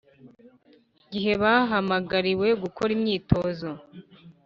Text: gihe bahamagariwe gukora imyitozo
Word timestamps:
gihe 1.11 1.31
bahamagariwe 1.43 2.47
gukora 2.61 2.91
imyitozo 2.97 3.69